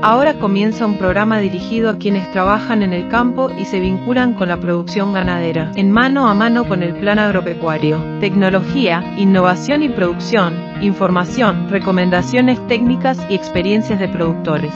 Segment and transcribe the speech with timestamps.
[0.00, 4.46] Ahora comienza un programa dirigido a quienes trabajan en el campo y se vinculan con
[4.48, 8.00] la producción ganadera, en mano a mano con el plan agropecuario.
[8.20, 14.72] Tecnología, innovación y producción, información, recomendaciones técnicas y experiencias de productores.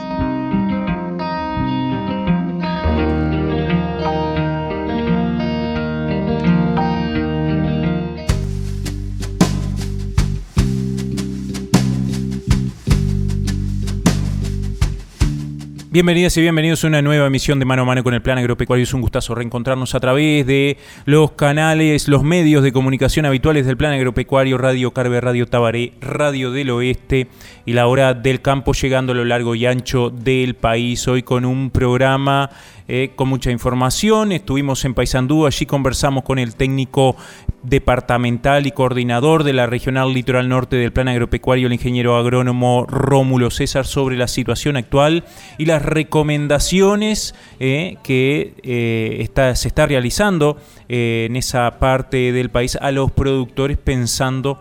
[15.93, 18.81] Bienvenidas y bienvenidos a una nueva emisión de Mano a Mano con el Plan Agropecuario.
[18.81, 23.77] Es un gustazo reencontrarnos a través de los canales, los medios de comunicación habituales del
[23.77, 27.27] Plan Agropecuario, Radio Carve, Radio Tabaré, Radio del Oeste
[27.67, 31.07] y la hora del campo llegando a lo largo y ancho del país.
[31.07, 32.49] Hoy con un programa
[32.87, 34.31] eh, con mucha información.
[34.31, 37.15] Estuvimos en Paysandú, allí conversamos con el técnico
[37.61, 43.51] departamental y coordinador de la Regional Litoral Norte del Plan Agropecuario, el ingeniero agrónomo Rómulo
[43.51, 45.23] César, sobre la situación actual
[45.57, 50.57] y las recomendaciones eh, que eh, se está realizando
[50.89, 54.59] en esa parte del país a los productores pensando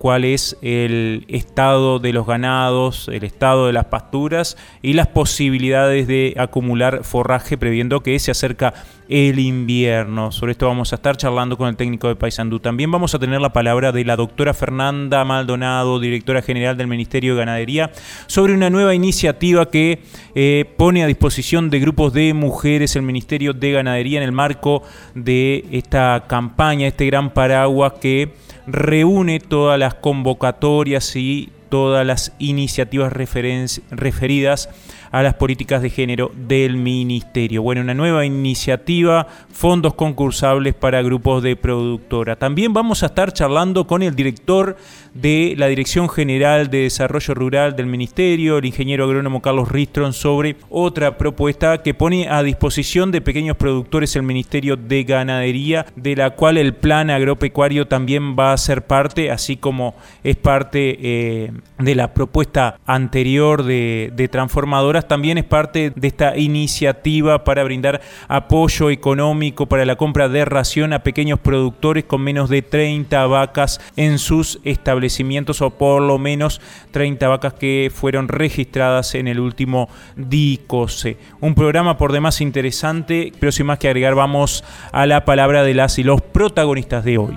[0.00, 6.06] cuál es el estado de los ganados, el estado de las pasturas y las posibilidades
[6.06, 8.72] de acumular forraje previendo que se acerca
[9.10, 10.30] el invierno.
[10.30, 12.60] Sobre esto vamos a estar charlando con el técnico de Paysandú.
[12.60, 17.34] También vamos a tener la palabra de la doctora Fernanda Maldonado, directora general del Ministerio
[17.34, 17.90] de Ganadería,
[18.28, 20.00] sobre una nueva iniciativa que
[20.36, 24.84] eh, pone a disposición de grupos de mujeres el Ministerio de Ganadería en el marco
[25.16, 28.32] de esta campaña, este gran paraguas que
[28.68, 34.68] reúne todas las convocatorias y todas las iniciativas referidas
[35.12, 37.62] a las políticas de género del Ministerio.
[37.62, 42.36] Bueno, una nueva iniciativa, fondos concursables para grupos de productora.
[42.36, 44.76] También vamos a estar charlando con el director
[45.14, 50.56] de la Dirección General de Desarrollo Rural del Ministerio, el ingeniero agrónomo Carlos Ristron, sobre
[50.68, 56.30] otra propuesta que pone a disposición de pequeños productores el Ministerio de Ganadería, de la
[56.30, 61.94] cual el plan agropecuario también va a ser parte, así como es parte eh, de
[61.94, 68.90] la propuesta anterior de, de transformadoras, también es parte de esta iniciativa para brindar apoyo
[68.90, 74.18] económico para la compra de ración a pequeños productores con menos de 30 vacas en
[74.18, 79.88] sus establecimientos establecimientos o por lo menos 30 vacas que fueron registradas en el último
[80.16, 81.16] DICOSE.
[81.40, 84.62] Un programa por demás interesante, pero sin más que agregar vamos
[84.92, 87.34] a la palabra de las y los protagonistas de hoy.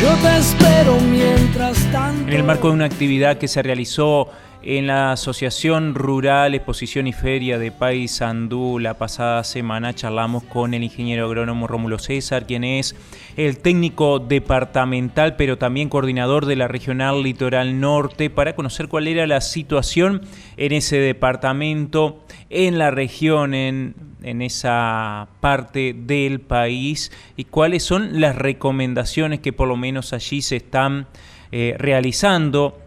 [0.00, 2.26] Yo te espero mientras tanto.
[2.28, 4.30] En el marco de una actividad que se realizó
[4.66, 8.78] en la Asociación Rural Exposición y Feria de Paysandú.
[8.78, 12.96] La pasada semana charlamos con el ingeniero agrónomo Rómulo César, quien es
[13.36, 19.26] el técnico departamental pero también coordinador de la Regional Litoral Norte para conocer cuál era
[19.26, 20.22] la situación
[20.56, 28.34] en ese departamento, en la región, en, esa parte del país y cuáles son las
[28.34, 31.06] recomendaciones que por lo menos allí se están
[31.52, 32.83] eh, realizando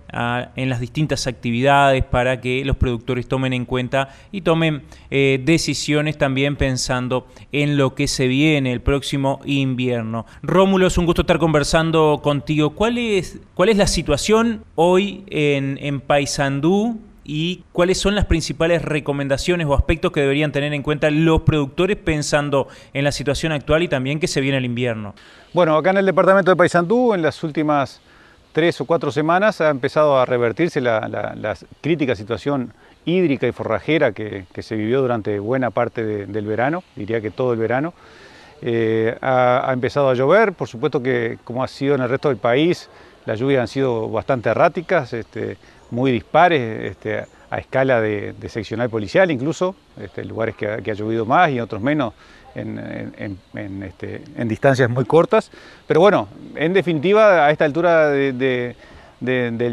[0.56, 6.18] en las distintas actividades para que los productores tomen en cuenta y tomen eh, decisiones
[6.18, 10.26] también pensando en lo que se viene el próximo invierno.
[10.42, 12.72] Rómulo, es un gusto estar conversando contigo.
[12.72, 18.82] ¿Cuál es, cuál es la situación hoy en, en Paysandú y cuáles son las principales
[18.82, 23.84] recomendaciones o aspectos que deberían tener en cuenta los productores pensando en la situación actual
[23.84, 25.14] y también que se viene el invierno?
[25.54, 28.02] Bueno, acá en el departamento de Paysandú, en las últimas
[28.58, 32.74] tres o cuatro semanas ha empezado a revertirse la, crítica situación
[33.06, 37.60] hídrica y forrajera que, se vivió durante buena parte del verano, diría que todo el
[37.60, 37.94] verano.
[38.64, 42.40] Eh, ha, empezado a llover, por supuesto que como ha sido en el resto del
[42.40, 42.90] país,
[43.28, 45.58] las lluvias han sido bastante erráticas, este,
[45.92, 51.50] muy dispares, este, a escala de, seccional policial incluso, este, lugares que ha, llovido más
[51.52, 52.14] y otros menos,
[52.56, 55.52] este, en, distancias muy cortas.
[55.86, 58.76] Pero bueno, en definitiva, a esta altura del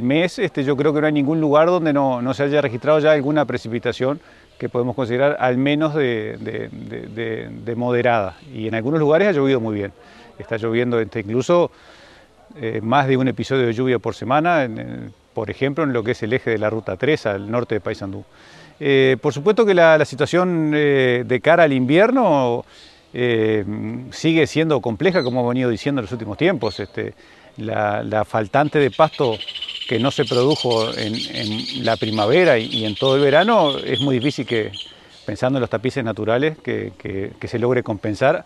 [0.02, 3.12] mes, este, yo creo que no hay ningún lugar donde no, se haya registrado ya
[3.12, 4.20] alguna precipitación
[4.58, 8.36] que podemos considerar al menos de, moderada.
[8.52, 9.92] Y en algunos lugares ha llovido muy bien.
[10.38, 11.70] Está lloviendo este, incluso
[12.56, 14.68] eh, más de un episodio de lluvia por semana,
[15.34, 17.80] por ejemplo, en lo que es el eje de la Ruta 3 al norte de
[17.80, 18.24] Paysandú.
[18.80, 22.64] Eh, por supuesto que la, situación eh, de cara al invierno
[23.12, 23.64] eh,
[24.10, 26.80] sigue siendo compleja, como hemos venido diciendo en los últimos tiempos.
[26.80, 27.14] Este,
[27.56, 29.38] la, faltante de pasto
[29.88, 34.46] que no se produjo en, la primavera y, en todo el verano es muy difícil
[34.46, 34.72] que,
[35.24, 38.44] pensando en los tapices naturales, que, se logre compensar,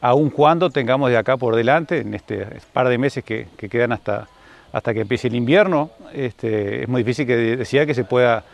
[0.00, 4.28] aun cuando tengamos de acá por delante, en este par de meses que, quedan hasta,
[4.72, 8.44] hasta que empiece el invierno, este, es muy difícil que decía que se pueda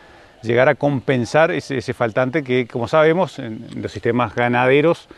[0.43, 5.09] llegar a compensar ese, faltante que, como sabemos, en, los sistemas ganaderos,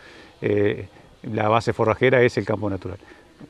[0.43, 0.89] eh,
[1.23, 2.99] la base forrajera es el campo natural.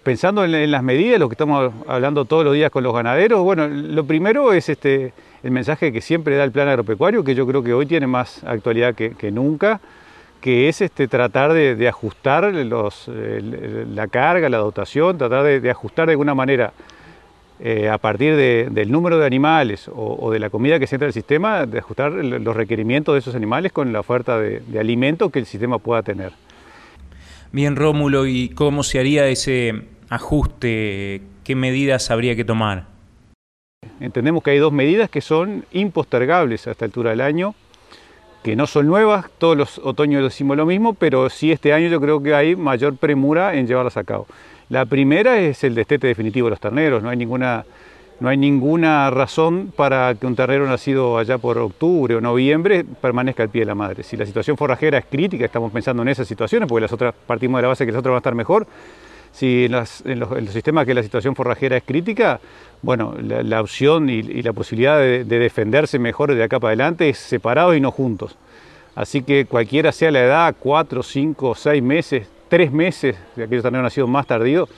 [0.03, 3.69] Pensando en, las medidas, lo que estamos hablando todos los días con los ganaderos, bueno,
[3.69, 5.13] lo primero es este,
[5.43, 8.45] el mensaje que siempre da el plan agropecuario, que yo creo que hoy tiene más
[8.45, 9.81] actualidad que, nunca,
[10.43, 16.13] que es este, tratar de, ajustar los, la carga, la dotación, tratar de ajustar de
[16.13, 16.73] alguna manera
[17.61, 21.11] eh, a partir del número de animales o, de la comida que se entra en
[21.11, 25.31] el sistema, de ajustar los requerimientos de esos animales con la oferta de, de alimento
[25.31, 26.33] que el sistema pueda tener.
[27.51, 31.23] Bien, Rómulo, ¿y cómo se haría ese ajuste?
[31.45, 32.85] ¿Qué medidas habría que tomar?
[34.01, 37.55] Entendemos que hay dos medidas que son impostergables a esta altura del año,
[38.43, 42.01] que no son nuevas, todos los otoños decimos lo mismo, pero sí este año yo
[42.01, 44.27] creo que hay mayor premura en llevarlas a cabo.
[44.71, 47.65] La primera es el destete definitivo de los terneros, no hay ninguna,
[48.21, 53.45] no hay ninguna razón para que un ternero nacido allá por octubre o noviembre permanezca
[53.45, 54.03] al pie de la madre.
[54.03, 57.59] Si la situación forrajera es crítica, estamos pensando en esas situaciones, porque las otras partimos
[57.59, 58.67] de la base que las otras van a estar mejor.
[59.33, 60.03] Si en, los,
[60.51, 62.39] sistemas que la situación forrajera es crítica,
[62.83, 67.19] bueno, la, opción y, la posibilidad de, de, defenderse mejor de acá para adelante es
[67.19, 68.37] separados y no juntos.
[68.95, 73.85] Así que cualquiera sea la edad, cuatro, cinco, seis meses, tres meses de aquellos terneros
[73.85, 74.69] nacidos más tardíos,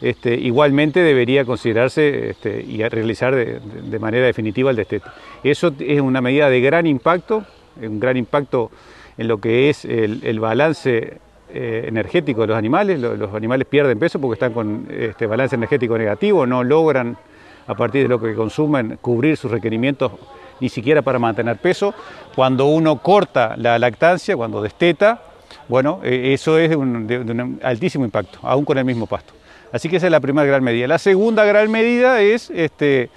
[0.00, 5.08] este, igualmente debería considerarse este, y realizar de, manera definitiva el destete.
[5.44, 7.44] Eso es una medida de gran impacto,
[7.80, 8.70] un gran impacto
[9.18, 11.18] en lo que es el, balance
[11.52, 12.98] eh, energético de los animales.
[12.98, 17.18] Los, animales pierden peso porque están con este balance energético negativo, no logran
[17.66, 20.12] a partir de lo que consumen cubrir sus requerimientos
[20.60, 21.92] ni siquiera para mantener peso.
[22.34, 25.22] Cuando uno corta la lactancia, cuando desteta,
[25.68, 29.32] bueno, eh, eso es de un, altísimo impacto, aún con el mismo pasto.
[29.72, 30.86] Así que esa es la primera gran medida.
[30.86, 33.10] La segunda gran medida es, este,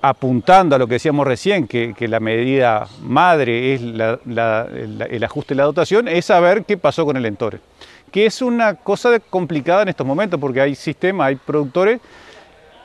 [0.00, 5.64] apuntando a lo que decíamos recién, que, la medida madre es el ajuste de la
[5.64, 7.60] dotación, es saber qué pasó con el entore.
[8.10, 12.00] Que es una cosa complicada en estos momentos, porque hay sistemas, hay productores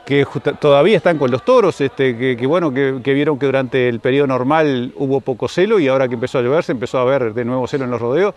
[0.08, 0.26] que
[0.58, 4.26] todavía están con los toros, este, que, bueno, que, que, vieron que durante el periodo
[4.26, 7.44] normal hubo poco celo y ahora que empezó a llover se empezó a ver de
[7.44, 8.34] nuevo celo en los rodeos.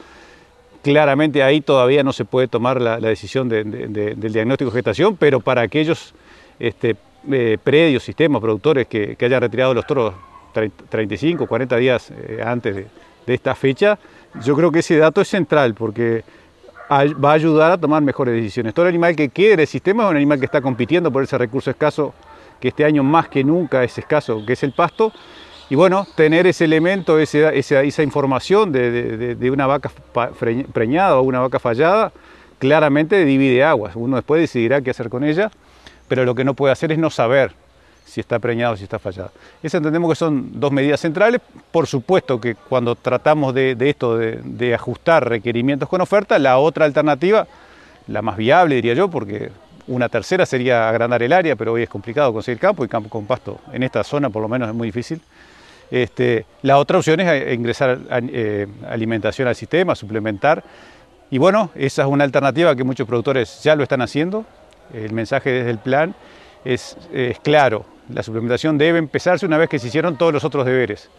[0.82, 5.62] Claramente ahí todavía no se puede tomar la, decisión del diagnóstico de gestación, pero para
[5.62, 6.14] aquellos
[6.60, 6.96] este,
[7.32, 10.16] eh, predios, sistemas, productores que, hayan retirado los toros
[10.90, 12.88] 35, 40 días eh, antes de,
[13.28, 13.98] esta fecha,
[14.44, 16.24] yo creo que ese dato es central porque
[16.90, 18.74] va a ayudar a tomar mejores decisiones.
[18.74, 21.24] Todo el animal que quede en el sistema es un animal que está compitiendo por
[21.24, 22.14] ese recurso escaso
[22.60, 25.14] que este año más que nunca es escaso, que es el pasto,
[25.72, 29.90] y bueno, tener ese elemento, esa, información de, una vaca
[30.74, 32.12] preñada o una vaca fallada,
[32.60, 33.96] claramente divide aguas.
[33.96, 35.50] Uno después decidirá qué hacer con ella,
[36.10, 37.54] pero lo que no puede hacer es no saber
[38.04, 39.32] si está preñada o si está fallada.
[39.64, 41.40] Eso entendemos que son dos medidas centrales.
[41.72, 47.48] Por supuesto que cuando tratamos de, esto, de, ajustar requerimientos con oferta, la otra alternativa,
[48.08, 49.52] la más viable diría yo, porque
[49.88, 53.26] una tercera sería agrandar el área, pero hoy es complicado conseguir campo y campo con
[53.26, 55.22] pasto en esta zona por lo menos es muy difícil.
[55.92, 60.64] Este, la otra opción es eh, ingresar eh, alimentación al sistema, suplementar.
[61.30, 64.46] Y bueno, esa es una alternativa que muchos productores ya lo están haciendo.
[64.94, 66.16] El mensaje desde el plan
[66.66, 66.98] es,
[67.44, 67.86] claro.
[68.10, 71.10] La suplementación debe empezarse una vez que se hicieron todos los otros deberes,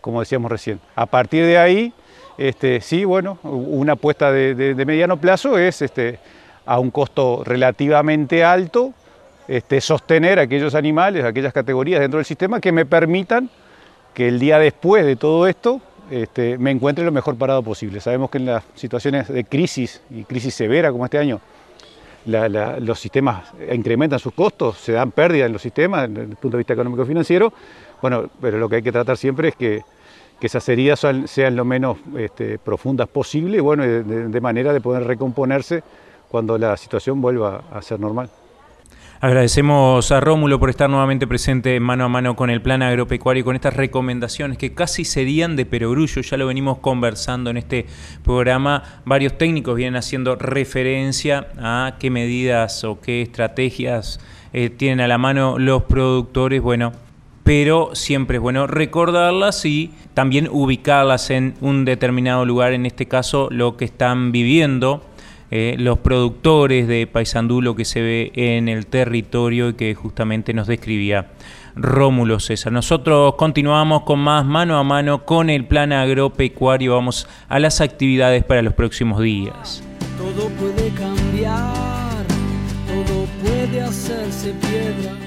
[0.00, 0.80] como decíamos recién.
[0.96, 1.92] A partir de ahí,
[2.36, 6.18] este, sí, bueno, una apuesta de, mediano plazo es este,
[6.66, 8.92] a un costo relativamente alto
[9.80, 13.50] sostener aquellos animales, aquellas categorías dentro del sistema que me permitan
[14.14, 18.00] que el día después de todo esto este, me encuentre lo mejor parado posible.
[18.00, 21.40] Sabemos que en las situaciones de crisis y crisis severa como este año,
[22.24, 26.58] los sistemas incrementan sus costos, se dan pérdidas en los sistemas desde el punto de
[26.58, 27.52] vista económico y financiero,
[28.00, 29.82] bueno, pero lo que hay que tratar siempre es que,
[30.42, 35.84] esas heridas sean, lo menos este, profundas posible bueno, de manera de poder recomponerse
[36.28, 38.28] cuando la situación vuelva a ser normal.
[39.24, 43.54] Agradecemos a Rómulo por estar nuevamente presente mano a mano con el plan agropecuario con
[43.54, 47.86] estas recomendaciones que casi serían de perogrullo, ya lo venimos conversando en este
[48.24, 48.82] programa.
[49.04, 54.18] Varios técnicos vienen haciendo referencia a qué medidas o qué estrategias
[54.52, 56.60] eh, tienen a la mano los productores.
[56.60, 56.90] Bueno,
[57.44, 63.46] pero siempre es bueno recordarlas y también ubicarlas en un determinado lugar, en este caso
[63.52, 65.11] lo que están viviendo
[65.54, 70.54] eh, los productores de Paysandú, lo que se ve en el territorio y que justamente
[70.54, 71.32] nos describía
[71.76, 72.72] Rómulo César.
[72.72, 76.94] Nosotros continuamos con más mano a mano con el plan agropecuario.
[76.94, 79.82] Vamos a las actividades para los próximos días.
[80.16, 82.24] Todo puede cambiar,
[82.86, 85.18] todo puede hacerse piedra.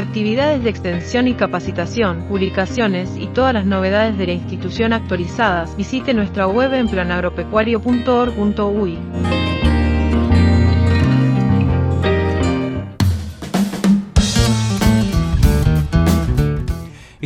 [0.01, 6.13] actividades de extensión y capacitación, publicaciones y todas las novedades de la institución actualizadas, visite
[6.13, 9.50] nuestra web en planagropecuario.org.uy.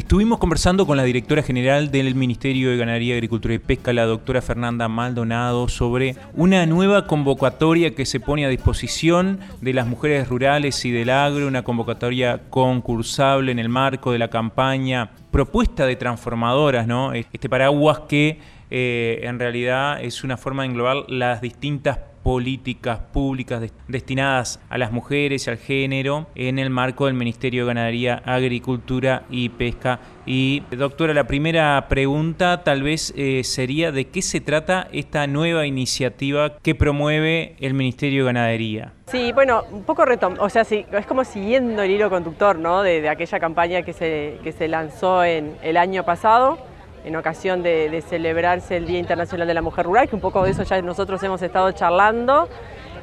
[0.05, 4.39] Estuvimos conversando con la directora general del Ministerio de Ganadería, Agricultura y Pesca, la doctora
[4.39, 10.85] Fernanda Maldonado, sobre una nueva convocatoria que se pone a disposición de las mujeres rurales
[10.85, 16.85] y del agro, una convocatoria concursable en el marco de la campaña propuesta de transformadoras,
[16.85, 17.11] ¿no?
[17.13, 18.37] Este paraguas que
[18.71, 24.91] eh, en realidad es una forma de englobar las distintas políticas públicas destinadas a las
[24.91, 29.99] mujeres y al género en el marco del Ministerio de Ganadería, Agricultura y Pesca.
[30.25, 35.67] Y doctora, la primera pregunta tal vez eh, sería de qué se trata esta nueva
[35.67, 38.93] iniciativa que promueve el Ministerio de Ganadería.
[39.05, 42.81] Sí, bueno, un poco retom o sea, sí, es como siguiendo el hilo conductor ¿no?
[42.81, 46.57] de, aquella campaña que se, que se lanzó en el año pasado
[47.05, 50.51] en ocasión de, celebrarse el Día Internacional de la Mujer Rural, que un poco de
[50.51, 52.49] eso ya nosotros hemos estado charlando.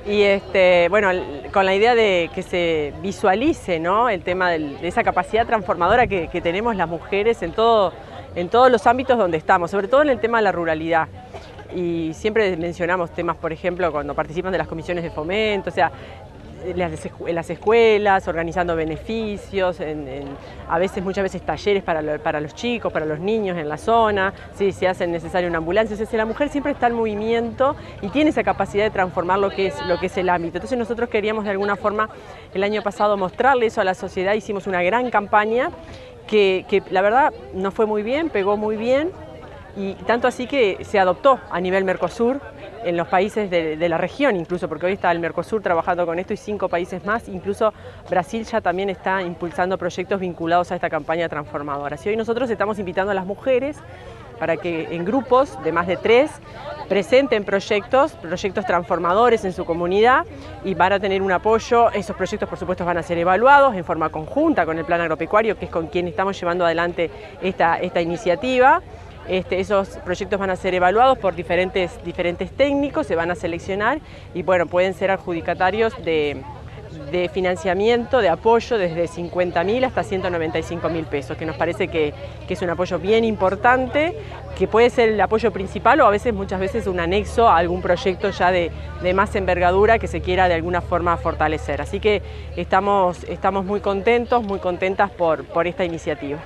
[0.05, 1.11] Y este, bueno,
[1.53, 4.09] con la idea de que se visualice ¿no?
[4.09, 7.93] el tema de esa capacidad transformadora que, tenemos las mujeres en, todo,
[8.35, 11.07] en todos los ámbitos donde estamos, sobre todo en el tema de la ruralidad
[11.75, 15.91] y siempre mencionamos temas, por ejemplo, cuando participan de las comisiones de fomento, o sea,
[16.65, 19.79] en las escuelas, organizando beneficios,
[20.69, 24.73] a veces, muchas veces talleres para, los chicos, para los niños en la zona, si
[24.73, 25.95] se hace necesario una ambulancia.
[25.95, 29.69] Entonces la mujer siempre está en movimiento y tiene esa capacidad de transformar lo que
[29.69, 30.59] es, lo que es el ámbito.
[30.59, 32.09] Entonces nosotros queríamos de alguna forma
[32.55, 35.71] el año pasado mostrarle eso a la sociedad, hicimos una gran campaña
[36.27, 39.11] que, que la verdad no fue muy bien, pegó muy bien
[39.77, 42.41] y tanto así que se adoptó a nivel Mercosur
[42.85, 46.33] en los países de, la región, incluso porque hoy está el Mercosur trabajando con esto
[46.33, 47.73] y cinco países más, incluso
[48.09, 51.97] Brasil ya también está impulsando proyectos vinculados a esta campaña transformadora.
[52.05, 53.77] Y hoy nosotros estamos invitando a las mujeres
[54.39, 56.31] para que en grupos de más de tres
[56.89, 60.27] presenten proyectos, proyectos transformadores en su comunidad
[60.65, 61.91] y van a tener un apoyo.
[61.93, 65.57] Esos proyectos, por supuesto, van a ser evaluados en forma conjunta con el Plan Agropecuario,
[65.57, 67.11] que es con quien estamos llevando adelante
[67.41, 68.83] esta, esta iniciativa.
[69.29, 74.01] Este, esos proyectos van a ser evaluados por diferentes, diferentes técnicos, se van a seleccionar
[74.35, 76.43] y bueno, pueden ser adjudicatarios de,
[77.33, 82.13] financiamiento, de apoyo desde 50.000 hasta 195.000 pesos, que nos parece que,
[82.49, 84.15] es un apoyo bien importante,
[84.59, 87.81] que puede ser el apoyo principal o a veces, muchas veces, un anexo a algún
[87.81, 88.71] proyecto ya de,
[89.15, 91.81] más envergadura que se quiera de alguna forma fortalecer.
[91.81, 92.21] Así que
[92.57, 96.41] estamos, estamos muy contentos, muy contentas por esta iniciativa.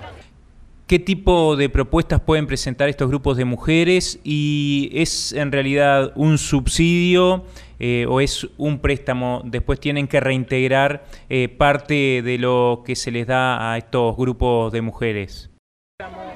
[0.87, 4.21] ¿Qué tipo de propuestas pueden presentar estos grupos de mujeres?
[4.23, 7.45] ¿Y es en realidad un subsidio
[7.81, 9.43] eh, o es un préstamo?
[9.45, 14.71] Después tienen que reintegrar eh, parte de lo que se les da a estos grupos
[14.71, 15.51] de mujeres.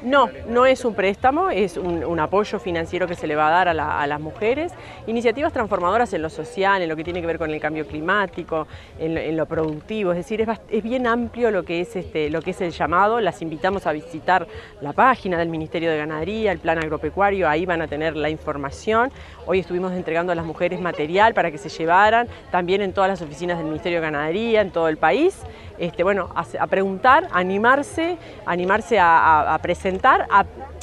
[0.03, 3.69] No, no es un préstamo, es un, apoyo financiero que se le va a dar
[3.69, 4.73] a, las mujeres.
[5.07, 8.67] Iniciativas transformadoras en lo social, en lo que tiene que ver con el cambio climático,
[8.99, 12.61] en lo, productivo, es decir, es, bien amplio lo que, es este, lo que es
[12.63, 13.21] el llamado.
[13.21, 14.49] Las invitamos a visitar
[14.81, 19.13] la página del Ministerio de Ganadería, el Plan Agropecuario, ahí van a tener la información.
[19.53, 23.21] Hoy estuvimos entregando a las mujeres material para que se llevaran, también en todas las
[23.21, 25.41] oficinas del Ministerio de Ganadería, en todo el país.
[25.77, 28.17] Este, bueno, a, preguntar, a animarse,
[28.47, 30.29] animarse a, presentar,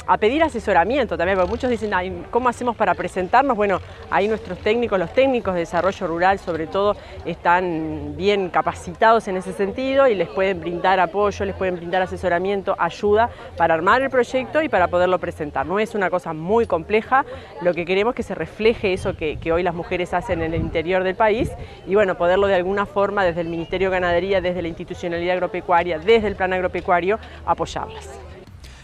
[0.08, 1.92] a pedir asesoramiento también, porque muchos dicen,
[2.30, 3.56] ¿cómo hacemos para presentarnos?
[3.56, 3.78] Bueno,
[4.10, 6.96] ahí nuestros técnicos, los técnicos de desarrollo rural sobre todo,
[7.26, 12.74] están bien capacitados en ese sentido y les pueden brindar apoyo, les pueden brindar asesoramiento,
[12.78, 15.66] ayuda para armar el proyecto y para poderlo presentar.
[15.66, 17.26] No es una cosa muy compleja,
[17.60, 20.54] lo que queremos es que se refleje eso que, que hoy las mujeres hacen en
[20.54, 21.50] el interior del país
[21.86, 25.98] y bueno, poderlo de alguna forma desde el Ministerio de Ganadería, desde la institucionalidad agropecuaria,
[25.98, 28.08] desde el plan agropecuario, apoyarlas.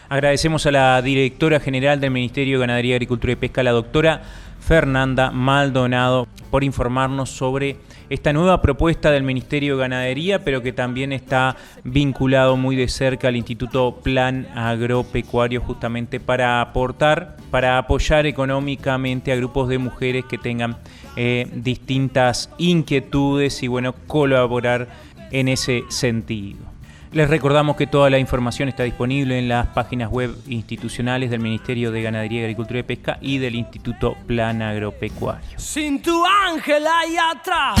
[0.07, 4.21] Agradecemos a la directora general del Ministerio de Ganadería, Agricultura y Pesca, la doctora
[4.59, 7.77] Fernanda Maldonado, por informarnos sobre
[8.09, 13.27] esta nueva propuesta del Ministerio de Ganadería, pero que también está vinculado muy de cerca
[13.27, 20.37] al Instituto Plan Agropecuario, justamente para aportar, para apoyar económicamente a grupos de mujeres que
[20.37, 20.77] tengan
[21.15, 24.87] eh, distintas inquietudes y bueno, colaborar
[25.31, 26.74] en ese sentido.
[27.15, 31.89] Les recordamos que toda la información está disponible en las páginas web institucionales del Ministerio
[31.89, 35.57] de Ganadería, Agricultura y Pesca y del Instituto Plan Agropecuario.
[35.57, 37.79] Sin tu ángel ahí atrás.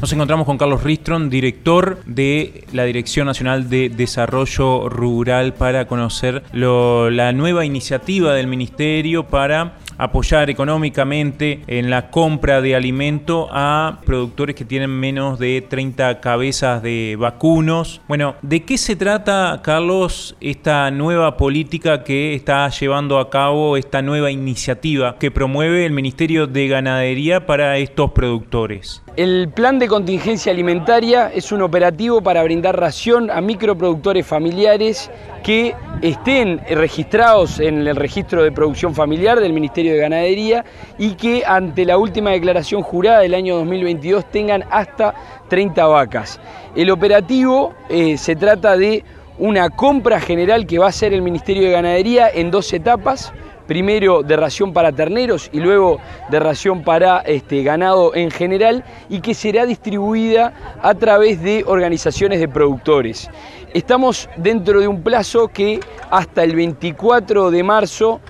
[0.00, 6.42] Nos encontramos con Carlos Ristron, director de la Dirección Nacional de Desarrollo Rural, para conocer
[6.54, 14.56] la nueva iniciativa del Ministerio para apoyar económicamente en la compra de alimento a productores
[14.56, 18.00] que tienen menos de 30 cabezas de vacunos.
[18.08, 24.00] Bueno, ¿de qué se trata, Carlos, esta nueva política que está llevando a cabo, esta
[24.00, 29.02] nueva iniciativa que promueve el Ministerio de Ganadería para estos productores?
[29.16, 35.10] El plan de contingencia alimentaria es un operativo para brindar ración a microproductores familiares
[35.42, 40.64] que estén registrados en el registro de producción familiar del Ministerio de Ganadería
[40.96, 45.12] y que ante la última declaración jurada del año 2022 tengan hasta
[45.48, 46.40] 30 vacas.
[46.76, 49.02] El operativo eh, se trata de
[49.38, 53.32] una compra general que va a hacer el Ministerio de Ganadería en dos etapas
[53.70, 59.20] primero de ración para terneros y luego de ración para este, ganado en general y
[59.20, 60.52] que será distribuida
[60.82, 63.30] a través de organizaciones de productores.
[63.72, 65.78] Estamos dentro de un plazo que
[66.10, 68.20] hasta el 24 de marzo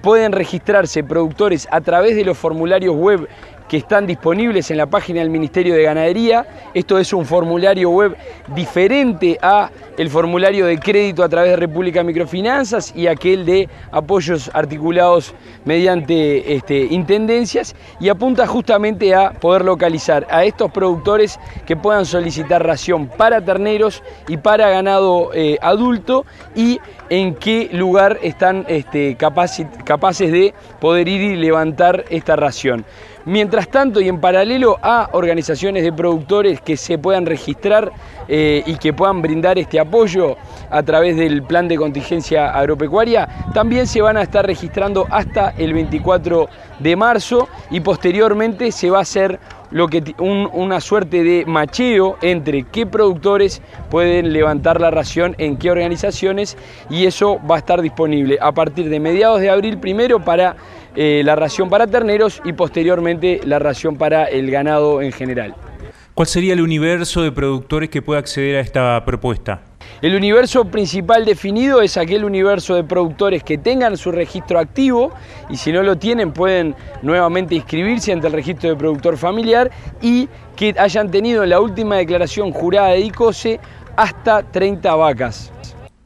[0.00, 3.28] pueden registrarse productores a través de los formularios web
[3.68, 6.46] que están disponibles en la página del Ministerio de Ganadería.
[6.74, 8.16] Esto es un formulario web
[8.54, 14.50] diferente a el formulario de crédito a través de República Microfinanzas y aquel de apoyos
[14.54, 22.06] articulados mediante este, intendencias y apunta justamente a poder localizar a estos productores que puedan
[22.06, 29.16] solicitar ración para terneros y para ganado eh, adulto y en qué lugar están este,
[29.16, 32.84] capaces de poder ir y levantar esta ración.
[33.24, 37.92] Mientras tanto y en paralelo a organizaciones de productores que se puedan registrar
[38.26, 40.36] eh, y que puedan brindar este apoyo
[40.70, 45.74] a través del plan de contingencia agropecuaria, también se van a estar registrando hasta el
[45.74, 49.38] 24 de marzo y posteriormente se va a hacer
[49.70, 55.70] lo que, una suerte de macheo entre qué productores pueden levantar la ración en qué
[55.70, 56.56] organizaciones
[56.90, 60.56] y eso va a estar disponible a partir de mediados de abril primero para
[60.96, 65.54] eh, la ración para terneros y posteriormente la ración para el ganado en general.
[66.14, 69.67] ¿Cuál sería el universo de productores que puede acceder a esta propuesta?
[70.00, 75.12] El universo principal definido es aquel universo de productores que tengan su registro activo
[75.50, 79.70] y si no lo tienen pueden nuevamente inscribirse ante el registro de productor familiar
[80.00, 83.60] y que hayan tenido en la última declaración jurada de ICOSE
[83.96, 85.52] hasta 30 vacas.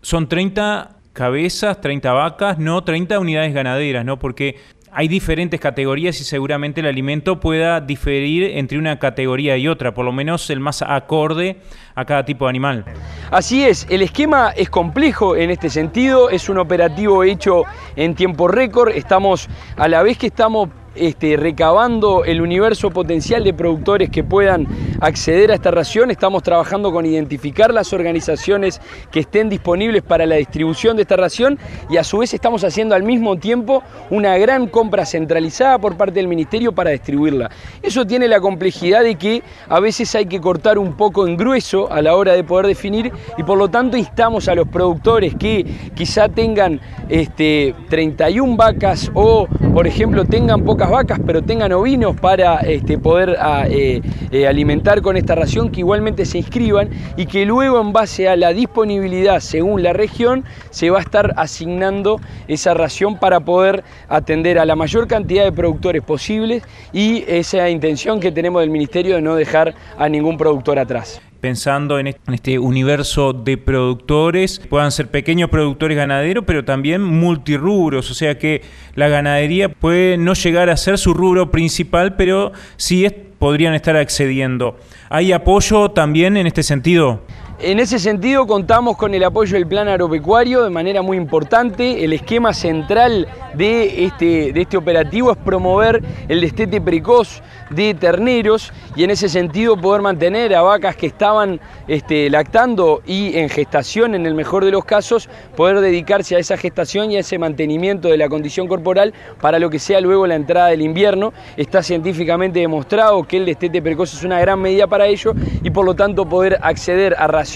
[0.00, 4.18] Son 30 cabezas, 30 vacas, no 30 unidades ganaderas, ¿no?
[4.18, 4.56] Porque
[4.94, 10.04] hay diferentes categorías y seguramente el alimento pueda diferir entre una categoría y otra, por
[10.04, 11.60] lo menos el más acorde
[11.94, 12.84] a cada tipo de animal.
[13.30, 17.62] Así es, el esquema es complejo en este sentido, es un operativo hecho
[17.96, 23.54] en tiempo récord, estamos a la vez que estamos este, recabando el universo potencial de
[23.54, 24.66] productores que puedan
[25.00, 26.10] acceder a esta ración.
[26.10, 31.58] Estamos trabajando con identificar las organizaciones que estén disponibles para la distribución de esta ración
[31.90, 36.14] y a su vez estamos haciendo al mismo tiempo una gran compra centralizada por parte
[36.14, 37.50] del Ministerio para distribuirla.
[37.82, 41.90] Eso tiene la complejidad de que a veces hay que cortar un poco en grueso
[41.90, 45.64] a la hora de poder definir y por lo tanto instamos a los productores que
[45.94, 52.58] quizá tengan este, 31 vacas o por ejemplo tengan pocas vacas pero tengan ovinos para
[52.60, 57.46] este, poder ah, eh, eh, alimentar con esta ración que igualmente se inscriban y que
[57.46, 62.74] luego en base a la disponibilidad según la región se va a estar asignando esa
[62.74, 68.32] ración para poder atender a la mayor cantidad de productores posibles y esa intención que
[68.32, 73.58] tenemos del Ministerio de no dejar a ningún productor atrás pensando en este universo de
[73.58, 78.62] productores, puedan ser pequeños productores ganaderos, pero también multirubros, o sea que
[78.94, 83.08] la ganadería puede no llegar a ser su rubro principal, pero sí
[83.40, 84.78] podrían estar accediendo.
[85.10, 87.22] ¿Hay apoyo también en este sentido?
[87.64, 92.02] En ese sentido contamos con el apoyo del plan agropecuario de manera muy importante.
[92.02, 98.72] El esquema central de este, de este operativo es promover el destete precoz de terneros
[98.96, 104.16] y en ese sentido poder mantener a vacas que estaban este, lactando y en gestación
[104.16, 108.08] en el mejor de los casos, poder dedicarse a esa gestación y a ese mantenimiento
[108.08, 111.32] de la condición corporal para lo que sea luego la entrada del invierno.
[111.56, 115.86] Está científicamente demostrado que el destete precoz es una gran medida para ello y por
[115.86, 117.51] lo tanto poder acceder a raciones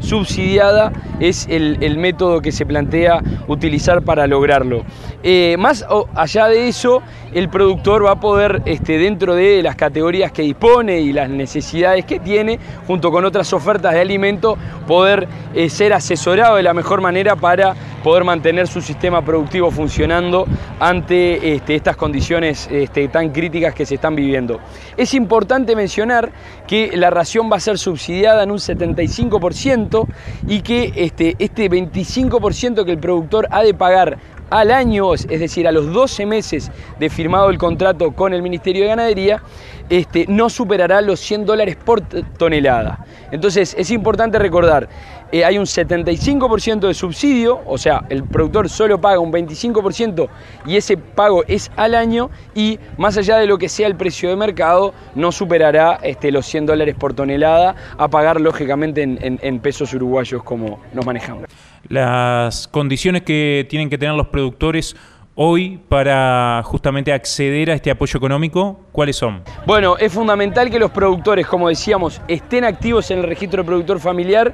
[0.00, 4.84] subsidiada es el, método que se plantea utilizar para lograrlo.
[5.22, 7.02] Eh, más allá de eso,
[7.32, 12.04] el productor va a poder, este, dentro de las categorías que dispone y las necesidades
[12.04, 17.00] que tiene, junto con otras ofertas de alimento, poder eh, ser asesorado de la mejor
[17.00, 20.46] manera para poder mantener su sistema productivo funcionando
[20.78, 24.60] ante este, estas condiciones este, tan críticas que se están viviendo.
[24.96, 26.30] Es importante mencionar
[26.66, 30.06] que la ración va a ser subsidiada en un 75%
[30.46, 34.18] y que este, este 25% que el productor ha de pagar
[34.50, 38.82] al año, es decir, a los 12 meses de firmado el contrato con el Ministerio
[38.82, 39.42] de Ganadería,
[39.88, 43.04] este, no superará los 100 dólares por tonelada.
[43.30, 44.88] Entonces es importante recordar,
[45.32, 50.28] eh, hay un 75% de subsidio, o sea, el productor solo paga un 25%
[50.66, 54.30] y ese pago es al año y más allá de lo que sea el precio
[54.30, 59.92] de mercado, no superará este, los 100 dólares por tonelada a pagar lógicamente en pesos
[59.94, 61.44] uruguayos como nos manejamos.
[61.88, 64.94] Las condiciones que tienen que tener los productores
[65.34, 69.42] hoy para justamente acceder a este apoyo económico, ¿cuáles son?
[69.64, 74.00] Bueno, es fundamental que los productores, como decíamos, estén activos en el registro de productor
[74.00, 74.52] familiar,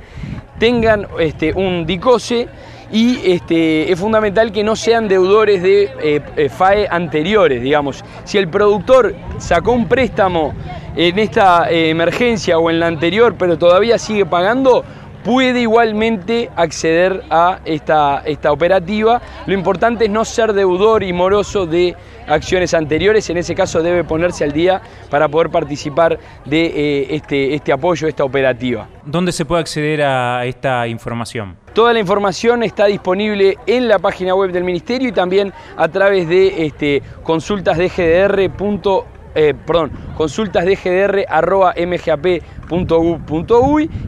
[0.58, 2.48] tengan este, un DICOSE
[2.92, 8.04] y este, es fundamental que no sean deudores de eh, eh, FAE anteriores, digamos.
[8.24, 10.54] Si el productor sacó un préstamo
[10.94, 14.84] en esta eh, emergencia o en la anterior, pero todavía sigue pagando,
[15.24, 19.20] puede igualmente acceder a esta, esta operativa.
[19.46, 21.96] Lo importante es no ser deudor y moroso de
[22.28, 27.54] acciones anteriores, en ese caso debe ponerse al día para poder participar de eh, este,
[27.54, 28.88] este apoyo, esta operativa.
[29.04, 31.56] ¿Dónde se puede acceder a esta información?
[31.72, 36.28] Toda la información está disponible en la página web del Ministerio y también a través
[36.28, 39.04] de este, consultasdgdr.com
[39.36, 39.90] eh, perdón,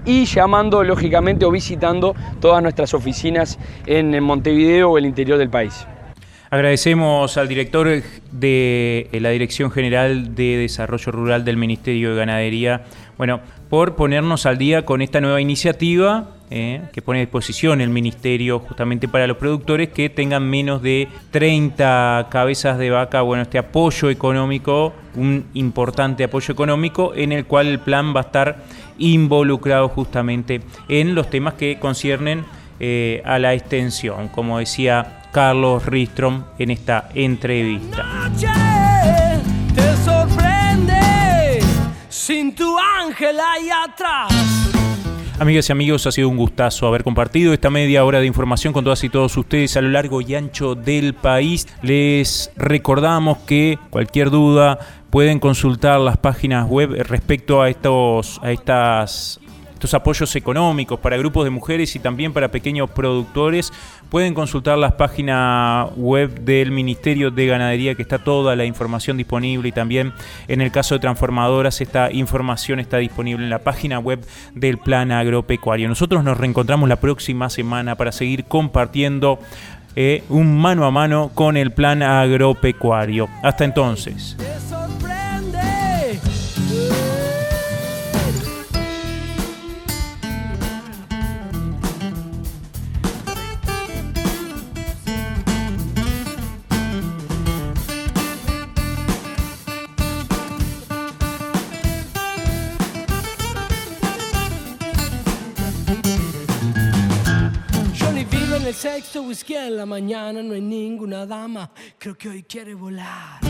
[0.05, 5.87] y llamando lógicamente o visitando todas nuestras oficinas en Montevideo o el interior del país.
[6.57, 12.87] Agradecemos al director de la Dirección General de Desarrollo Rural del Ministerio de Ganadería,
[13.19, 17.91] bueno, por ponernos al día con esta nueva iniciativa eh, que pone a disposición el
[17.91, 23.59] Ministerio justamente para los productores que tengan menos de 30 cabezas de vaca, bueno, este
[23.59, 28.65] apoyo económico, un importante apoyo económico en el cual el plan va a estar
[28.97, 32.47] involucrado justamente en los temas que conciernen
[32.81, 38.07] eh, a la extensión, como decía Carlos Ristrom en esta entrevista.
[39.75, 41.59] Te sorprende
[42.09, 44.33] sin tu ángel ahí atrás.
[45.39, 48.83] Amigas y amigos, ha sido un gustazo haber compartido esta media hora de información con
[48.83, 51.69] todas y todos ustedes a lo largo y ancho del país.
[51.83, 54.79] Les recordamos que cualquier duda
[55.11, 59.39] pueden consultar las páginas web respecto a estos a estas
[59.77, 63.75] estos apoyos económicos para grupos de mujeres y también para pequeños productores.
[64.09, 69.69] Pueden consultar las páginas web del Ministerio de Ganadería, que está toda la información disponible
[69.69, 70.15] y también
[70.49, 75.13] en el caso de transformadoras, esta información está disponible en la página web del Plan
[75.13, 75.89] Agropecuario.
[75.89, 79.39] Nosotros nos reencontramos la próxima semana para seguir compartiendo
[79.95, 83.29] eh, un mano a mano con el plan agropecuario.
[83.43, 84.37] Hasta entonces.
[108.97, 113.41] Sexo, whisky en la mañana, no hay ninguna dama, creo que hoy quiere volar.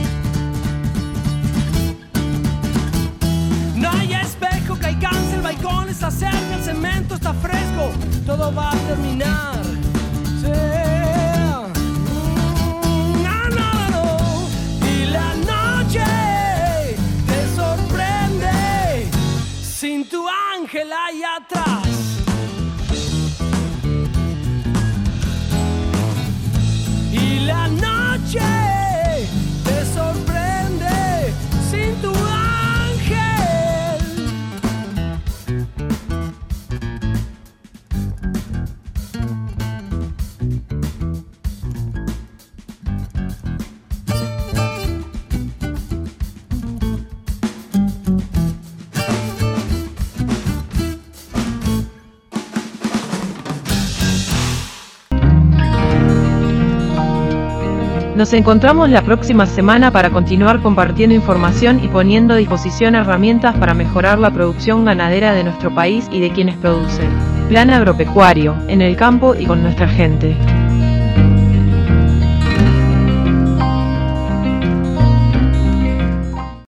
[3.77, 7.93] No hay espejo que alcance el balcón, está cerca, el cemento está fresco,
[8.27, 9.63] todo va a terminar.
[10.41, 10.96] Sí.
[58.17, 63.75] Nos encontramos la próxima semana para continuar compartiendo información y poniendo a disposición herramientas para
[63.75, 67.11] mejorar la producción ganadera de nuestro país y de quienes producen.
[67.51, 70.35] Plan agropecuario, en el campo y con nuestra gente.